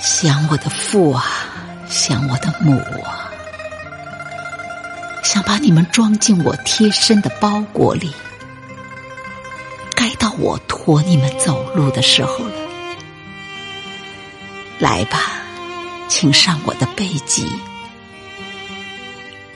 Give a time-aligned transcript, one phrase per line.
[0.00, 1.24] 想我的父啊，
[1.88, 3.30] 想我的母啊，
[5.22, 8.12] 想把你们装进我贴身的包裹里。
[9.94, 12.52] 该到我驮你们走路的时候了。
[14.78, 15.42] 来吧，
[16.08, 17.46] 请上我的背脊。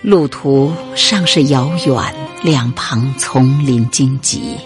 [0.00, 4.56] 路途尚是遥远，两旁丛林荆棘，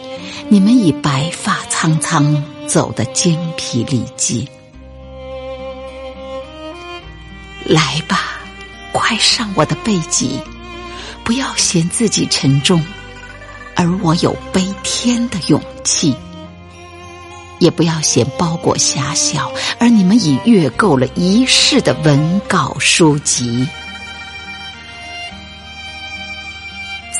[0.49, 4.49] 你们已白发苍苍，走得精疲力尽。
[7.65, 8.41] 来吧，
[8.93, 10.41] 快上我的背脊，
[11.25, 12.85] 不要嫌自己沉重，
[13.75, 16.15] 而我有背天的勇气；
[17.59, 23.67] 也不要嫌包裹狭小，而你们已阅够了一世的文稿书籍。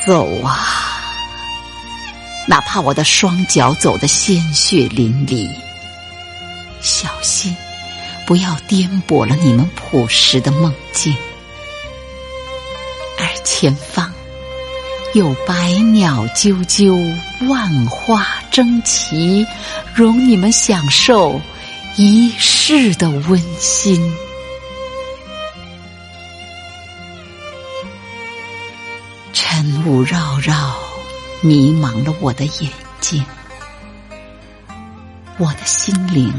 [0.05, 1.01] 走啊！
[2.47, 5.49] 哪怕我的双脚走得鲜血淋漓，
[6.79, 7.57] 小心
[8.25, 11.15] 不要颠簸了你们朴实的梦境。
[13.19, 14.11] 而前方
[15.13, 19.45] 有百鸟啾啾，万花争奇，
[19.93, 21.39] 容你们享受
[21.95, 24.13] 一世的温馨。
[29.31, 30.75] 晨雾绕绕，
[31.41, 33.23] 迷茫了我的眼睛，
[35.37, 36.33] 我的心灵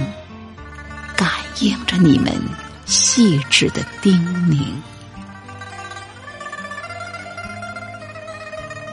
[1.17, 2.33] 感应着你们
[2.85, 4.13] 细致的叮
[4.49, 4.65] 咛。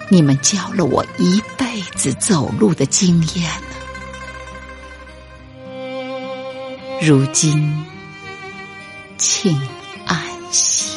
[0.10, 3.68] 你们教了我一辈子走路的经验呢
[7.02, 7.84] 如今，
[9.18, 9.60] 请
[10.06, 10.18] 安
[10.52, 10.94] 息。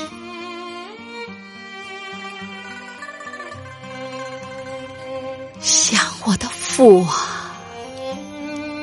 [5.61, 7.57] 想我的父啊，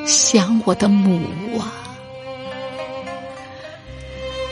[0.06, 1.72] 想我的母啊，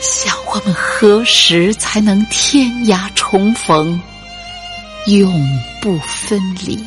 [0.03, 4.01] 想我们何时才能天涯重逢，
[5.07, 6.77] 永不分离？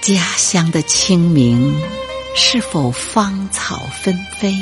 [0.00, 1.80] 家乡的清明，
[2.34, 4.52] 是否芳草纷飞，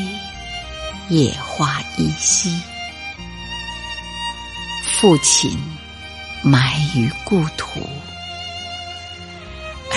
[1.09, 2.61] 野花依稀？
[4.85, 5.59] 父亲
[6.43, 7.81] 埋于故土，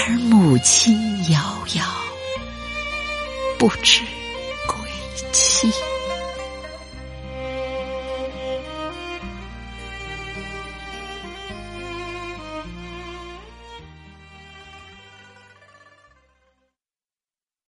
[0.05, 0.93] 而母亲
[1.31, 1.39] 遥
[1.75, 1.85] 遥，
[3.57, 4.01] 不知
[4.67, 4.77] 归
[5.31, 5.71] 期。